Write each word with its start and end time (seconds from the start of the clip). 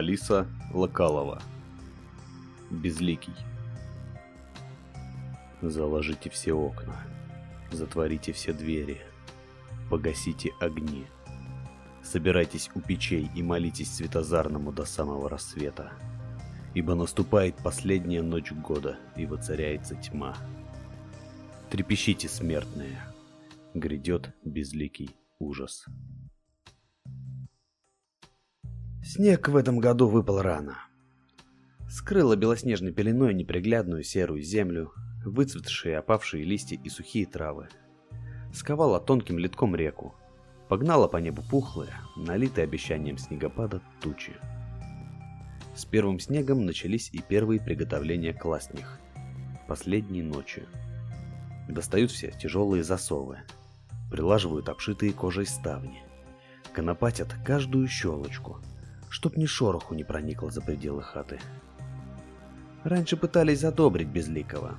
Алиса 0.00 0.46
Локалова. 0.72 1.42
Безликий. 2.70 3.34
Заложите 5.60 6.30
все 6.30 6.54
окна. 6.54 6.96
Затворите 7.70 8.32
все 8.32 8.54
двери. 8.54 9.02
Погасите 9.90 10.52
огни. 10.58 11.04
Собирайтесь 12.02 12.70
у 12.74 12.80
печей 12.80 13.30
и 13.36 13.42
молитесь 13.42 13.92
Светозарному 13.92 14.72
до 14.72 14.86
самого 14.86 15.28
рассвета. 15.28 15.92
Ибо 16.72 16.94
наступает 16.94 17.56
последняя 17.56 18.22
ночь 18.22 18.52
года, 18.52 18.98
и 19.16 19.26
воцаряется 19.26 19.96
тьма. 19.96 20.34
Трепещите, 21.68 22.26
смертные. 22.26 23.02
Грядет 23.74 24.32
безликий 24.42 25.14
ужас. 25.38 25.84
Снег 29.12 29.48
в 29.48 29.56
этом 29.56 29.80
году 29.80 30.06
выпал 30.06 30.40
рано. 30.40 30.78
Скрыла 31.88 32.36
белоснежной 32.36 32.92
пеленой 32.92 33.34
неприглядную 33.34 34.04
серую 34.04 34.40
землю, 34.40 34.92
выцветшие 35.24 35.98
опавшие 35.98 36.44
листья 36.44 36.78
и 36.80 36.88
сухие 36.88 37.26
травы. 37.26 37.66
Сковала 38.54 39.00
тонким 39.00 39.36
литком 39.36 39.74
реку, 39.74 40.14
погнала 40.68 41.08
по 41.08 41.16
небу 41.16 41.42
пухлые, 41.50 41.90
налитые 42.14 42.62
обещанием 42.62 43.18
снегопада 43.18 43.82
тучи. 44.00 44.34
С 45.74 45.84
первым 45.84 46.20
снегом 46.20 46.64
начались 46.64 47.10
и 47.12 47.18
первые 47.18 47.60
приготовления 47.60 48.32
к 48.32 48.44
ластних. 48.44 49.00
Последней 49.66 50.22
ночи. 50.22 50.62
Достают 51.68 52.12
все 52.12 52.30
тяжелые 52.30 52.84
засовы, 52.84 53.38
прилаживают 54.08 54.68
обшитые 54.68 55.12
кожей 55.12 55.46
ставни, 55.46 56.00
конопатят 56.72 57.34
каждую 57.44 57.88
щелочку, 57.88 58.60
чтоб 59.10 59.36
ни 59.36 59.44
шороху 59.44 59.94
не 59.94 60.04
проникло 60.04 60.50
за 60.50 60.62
пределы 60.62 61.02
хаты. 61.02 61.38
Раньше 62.84 63.16
пытались 63.16 63.60
задобрить 63.60 64.08
Безликого. 64.08 64.78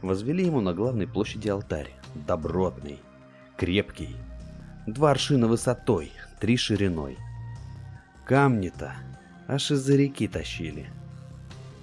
Возвели 0.00 0.46
ему 0.46 0.60
на 0.60 0.72
главной 0.72 1.06
площади 1.06 1.48
алтарь, 1.48 1.92
добротный, 2.14 2.98
крепкий, 3.56 4.16
два 4.86 5.10
аршина 5.10 5.46
высотой, 5.46 6.12
три 6.40 6.56
шириной. 6.56 7.18
Камни-то 8.24 8.94
аж 9.48 9.72
из-за 9.72 9.96
реки 9.96 10.28
тащили. 10.28 10.88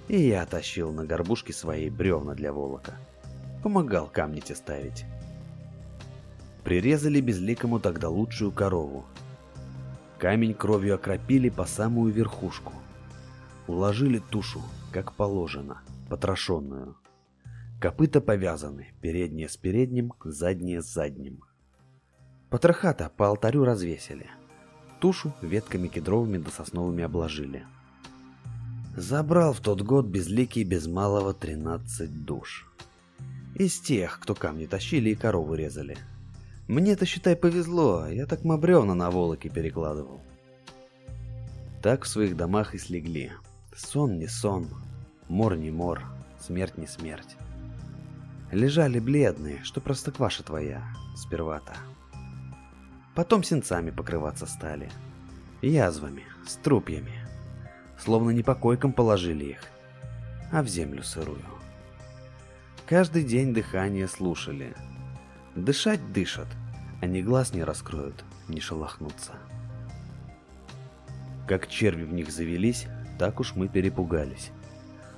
И 0.08 0.20
я 0.20 0.44
тащил 0.46 0.92
на 0.92 1.04
горбушке 1.04 1.52
своей 1.52 1.90
бревна 1.90 2.34
для 2.34 2.52
волока. 2.52 2.94
Помогал 3.62 4.08
камни 4.08 4.40
те 4.40 4.54
ставить. 4.54 5.04
Прирезали 6.64 7.20
безликому 7.20 7.78
тогда 7.78 8.08
лучшую 8.08 8.50
корову, 8.50 9.04
Камень 10.20 10.52
кровью 10.52 10.96
окропили 10.96 11.48
по 11.48 11.64
самую 11.64 12.12
верхушку. 12.12 12.74
Уложили 13.66 14.18
тушу, 14.18 14.60
как 14.92 15.14
положено, 15.14 15.80
потрошенную. 16.10 16.98
Копыта 17.80 18.20
повязаны, 18.20 18.88
передние 19.00 19.48
с 19.48 19.56
передним, 19.56 20.12
задние 20.22 20.82
с 20.82 20.92
задним. 20.92 21.42
Потроха-то 22.50 23.10
по 23.16 23.28
алтарю 23.28 23.64
развесили. 23.64 24.28
Тушу 25.00 25.32
ветками 25.40 25.88
кедровыми 25.88 26.36
да 26.36 26.50
сосновыми 26.50 27.02
обложили. 27.02 27.64
Забрал 28.94 29.54
в 29.54 29.60
тот 29.60 29.80
год 29.80 30.04
безликий 30.04 30.64
без 30.64 30.86
малого 30.86 31.32
13 31.32 32.26
душ. 32.26 32.70
Из 33.54 33.80
тех, 33.80 34.20
кто 34.20 34.34
камни 34.34 34.66
тащили 34.66 35.08
и 35.10 35.14
корову 35.14 35.54
резали. 35.54 35.96
Мне-то, 36.70 37.04
считай, 37.04 37.34
повезло, 37.34 38.06
я 38.06 38.26
так 38.26 38.44
мабрёвна 38.44 38.94
на 38.94 39.10
волоке 39.10 39.48
перекладывал. 39.48 40.20
Так 41.82 42.04
в 42.04 42.08
своих 42.08 42.36
домах 42.36 42.76
и 42.76 42.78
слегли. 42.78 43.32
Сон 43.74 44.20
не 44.20 44.28
сон, 44.28 44.68
мор 45.26 45.56
не 45.56 45.72
мор, 45.72 46.04
смерть 46.38 46.78
не 46.78 46.86
смерть. 46.86 47.36
Лежали 48.52 49.00
бледные, 49.00 49.64
что 49.64 49.80
простокваша 49.80 50.44
твоя, 50.44 50.84
сперва-то. 51.16 51.74
Потом 53.16 53.42
синцами 53.42 53.90
покрываться 53.90 54.46
стали. 54.46 54.88
Язвами, 55.62 56.22
струпьями. 56.46 57.26
Словно 57.98 58.30
не 58.30 58.44
по 58.44 58.54
койкам 58.54 58.92
положили 58.92 59.44
их, 59.46 59.64
а 60.52 60.62
в 60.62 60.68
землю 60.68 61.02
сырую. 61.02 61.42
Каждый 62.86 63.24
день 63.24 63.52
дыхание 63.52 64.06
слушали. 64.06 64.72
Дышать 65.56 66.12
дышат, 66.12 66.46
они 67.00 67.22
глаз 67.22 67.52
не 67.54 67.64
раскроют, 67.64 68.24
не 68.48 68.60
шелохнутся. 68.60 69.32
Как 71.48 71.66
черви 71.66 72.04
в 72.04 72.12
них 72.12 72.30
завелись, 72.30 72.86
так 73.18 73.40
уж 73.40 73.56
мы 73.56 73.68
перепугались. 73.68 74.52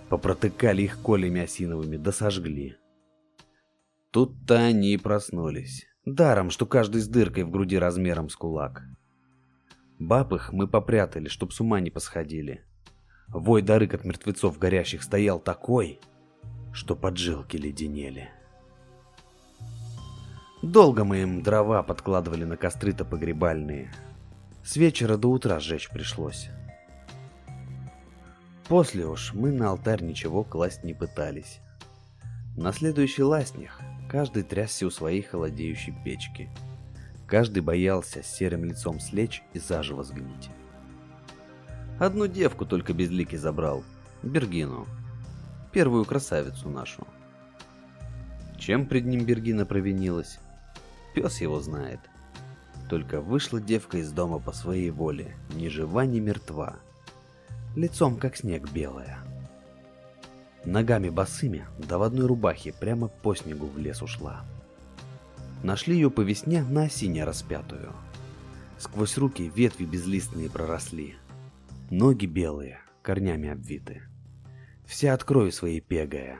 Попротыкали 0.09 0.83
их 0.83 1.01
колями 1.01 1.43
осиновыми, 1.43 1.97
да 1.99 2.13
сожгли. 2.13 2.77
Тут-то 4.11 4.57
они 4.57 4.95
и 4.95 4.97
проснулись. 4.97 5.87
Даром, 6.05 6.51
что 6.51 6.67
каждый 6.67 7.01
с 7.03 7.09
дыркой 7.09 7.45
в 7.45 7.51
груди 7.51 7.79
размером 7.79 8.29
с 8.29 8.37
кулак. 8.37 8.83
Баб 9.99 10.33
их 10.33 10.53
мы 10.53 10.67
попрятали, 10.67 11.29
чтоб 11.29 11.53
с 11.53 11.61
ума 11.61 11.81
не 11.81 11.91
посходили. 11.91 12.65
Вой 13.29 13.63
да 13.63 13.79
рык 13.79 13.95
от 13.95 14.05
мертвецов 14.05 14.59
горящих 14.59 15.03
стоял 15.03 15.39
такой, 15.39 16.01
что 16.73 16.97
поджилки 16.97 17.57
леденели. 17.57 18.31
Долго 20.63 21.03
мы 21.03 21.23
им 21.23 21.43
дрова 21.43 21.83
подкладывали 21.83 22.45
на 22.45 22.57
костры-то 22.57 23.05
погребальные. 23.05 23.93
С 24.63 24.77
вечера 24.77 25.17
до 25.17 25.29
утра 25.29 25.59
сжечь 25.59 25.91
пришлось. 25.91 26.51
После 28.69 29.05
уж 29.05 29.35
мы 29.35 29.51
на 29.51 29.71
алтарь 29.71 30.05
ничего 30.05 30.45
класть 30.45 30.85
не 30.85 30.95
пытались. 30.95 31.59
На 32.57 32.73
следующий 32.73 33.25
ластнях 33.25 33.81
каждый 34.09 34.45
трясся 34.45 34.87
у 34.87 34.91
своей 34.91 35.23
холодеющей 35.23 35.95
печки. 36.05 36.49
Каждый 37.27 37.61
боялся 37.61 38.23
с 38.23 38.27
серым 38.27 38.65
лицом 38.65 39.01
слечь 39.01 39.43
и 39.55 39.59
заживо 39.59 40.05
сгнить. 40.05 40.49
Одну 41.99 42.29
девку 42.29 42.67
только 42.67 42.93
безликий 42.93 43.37
забрал, 43.37 43.83
Бергину, 44.23 44.87
первую 45.73 46.05
красавицу 46.05 46.69
нашу. 46.69 47.05
Чем 48.59 48.87
пред 48.87 49.07
ним 49.07 49.25
Бергина 49.25 49.67
провинилась? 49.67 50.39
Пес 51.15 51.41
его 51.41 51.61
знает. 51.61 52.01
Только 52.89 53.21
вышла 53.21 53.61
девка 53.61 53.99
из 53.99 54.13
дома 54.13 54.39
по 54.39 54.53
своей 54.53 54.91
воле, 54.91 55.37
ни 55.55 55.69
жива, 55.69 56.05
ни 56.05 56.21
мертва. 56.21 56.77
Лицом, 57.77 58.17
как 58.17 58.37
снег, 58.37 58.71
белая. 58.71 59.19
Ногами 60.65 61.09
босыми, 61.09 61.67
да 61.79 61.99
в 61.99 62.03
одной 62.03 62.27
рубахе 62.27 62.73
прямо 62.73 63.09
по 63.09 63.35
снегу 63.35 63.67
в 63.67 63.79
лес 63.79 64.03
ушла. 64.03 64.45
Нашли 65.63 65.95
ее 65.95 66.11
по 66.11 66.21
весне 66.21 66.63
на 66.63 66.85
осине 66.85 67.25
распятую. 67.25 67.93
Сквозь 68.79 69.17
руки 69.17 69.51
ветви 69.55 69.85
безлистные 69.85 70.51
проросли. 70.51 71.17
Ноги 71.91 72.27
белые, 72.27 72.81
корнями 73.03 73.49
обвиты. 73.49 74.03
Вся 74.85 75.15
от 75.15 75.25
крови 75.25 75.51
своей 75.51 75.81
пегая. 75.81 76.39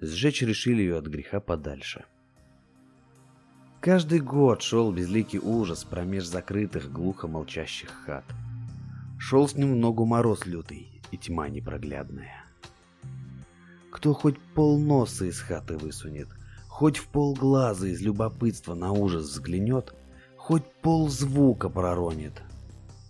Сжечь 0.00 0.42
решили 0.42 0.82
ее 0.82 0.98
от 0.98 1.06
греха 1.06 1.40
подальше.— 1.40 2.04
Каждый 3.84 4.20
год 4.20 4.62
шел 4.62 4.90
безликий 4.90 5.38
ужас 5.38 5.84
промеж 5.84 6.24
закрытых, 6.24 6.90
глухо 6.90 7.28
молчащих 7.28 7.90
хат. 8.06 8.24
Шел 9.18 9.46
с 9.46 9.56
ним 9.56 9.78
ногу 9.78 10.06
мороз 10.06 10.46
лютый 10.46 11.02
и 11.10 11.18
тьма 11.18 11.50
непроглядная. 11.50 12.46
Кто 13.90 14.14
хоть 14.14 14.38
полноса 14.54 15.26
из 15.26 15.38
хаты 15.38 15.76
высунет, 15.76 16.28
хоть 16.66 16.96
в 16.96 17.08
полглаза 17.08 17.88
из 17.88 18.00
любопытства 18.00 18.74
на 18.74 18.90
ужас 18.90 19.24
взглянет, 19.24 19.92
хоть 20.38 20.64
ползвука 20.80 21.68
проронит, 21.68 22.40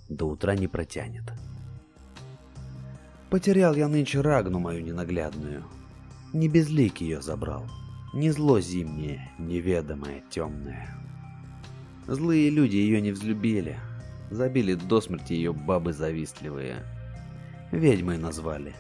до 0.08 0.24
утра 0.24 0.56
не 0.56 0.66
протянет. 0.66 1.32
Потерял 3.30 3.76
я 3.76 3.86
нынче 3.86 4.20
рагну 4.22 4.58
мою 4.58 4.82
ненаглядную, 4.82 5.62
не 6.32 6.48
безлик 6.48 7.00
ее 7.00 7.22
забрал— 7.22 7.64
не 8.14 8.30
зло 8.30 8.60
зимнее, 8.60 9.28
неведомое, 9.38 10.22
темное. 10.30 10.88
Злые 12.06 12.48
люди 12.48 12.76
ее 12.76 13.00
не 13.00 13.10
взлюбили. 13.10 13.76
Забили 14.30 14.74
до 14.74 15.00
смерти 15.00 15.32
ее 15.32 15.52
бабы 15.52 15.92
завистливые. 15.92 16.84
Ведьмой 17.72 18.18
назвали. 18.18 18.72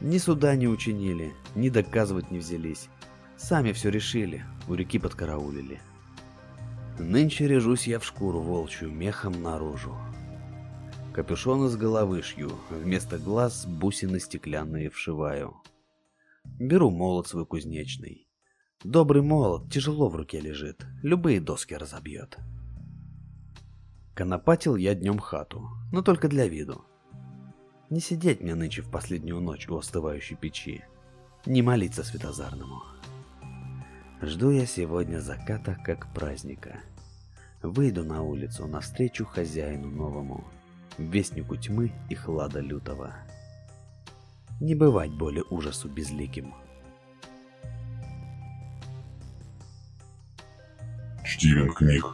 Ни 0.00 0.16
суда 0.16 0.56
не 0.56 0.66
учинили, 0.66 1.34
ни 1.54 1.68
доказывать 1.68 2.30
не 2.30 2.38
взялись. 2.38 2.88
Сами 3.36 3.72
все 3.72 3.90
решили, 3.90 4.44
у 4.66 4.74
реки 4.74 4.98
подкараулили. 4.98 5.80
Нынче 6.98 7.46
режусь 7.46 7.86
я 7.86 7.98
в 7.98 8.04
шкуру 8.04 8.40
волчью, 8.40 8.90
мехом 8.90 9.42
наружу. 9.42 9.94
Капюшон 11.12 11.66
из 11.66 11.76
головы 11.76 12.22
шью, 12.22 12.50
вместо 12.70 13.18
глаз 13.18 13.66
бусины 13.66 14.20
стеклянные 14.20 14.88
вшиваю. 14.88 15.60
Беру 16.44 16.90
молот 16.90 17.28
свой 17.28 17.44
кузнечный, 17.44 18.27
Добрый 18.84 19.22
молот 19.22 19.72
тяжело 19.72 20.08
в 20.08 20.14
руке 20.14 20.38
лежит, 20.38 20.86
любые 21.02 21.40
доски 21.40 21.74
разобьет. 21.74 22.38
Конопатил 24.14 24.76
я 24.76 24.94
днем 24.94 25.18
хату, 25.18 25.68
но 25.90 26.00
только 26.00 26.28
для 26.28 26.46
виду. 26.46 26.84
Не 27.90 27.98
сидеть 27.98 28.40
мне 28.40 28.54
нынче 28.54 28.82
в 28.82 28.90
последнюю 28.90 29.40
ночь 29.40 29.68
у 29.68 29.76
остывающей 29.76 30.36
печи, 30.36 30.84
не 31.44 31.60
молиться 31.60 32.04
Светозарному. 32.04 32.82
Жду 34.22 34.50
я 34.50 34.64
сегодня 34.64 35.18
заката 35.18 35.76
как 35.84 36.14
праздника. 36.14 36.78
Выйду 37.62 38.04
на 38.04 38.22
улицу 38.22 38.68
навстречу 38.68 39.24
хозяину 39.24 39.90
новому, 39.90 40.44
вестнику 40.98 41.56
тьмы 41.56 41.92
и 42.08 42.14
хлада 42.14 42.60
лютого. 42.60 43.12
Не 44.60 44.76
бывать 44.76 45.10
более 45.10 45.42
ужасу 45.50 45.88
безликим. 45.88 46.54
Стивен 51.38 51.72
книг 51.72 52.04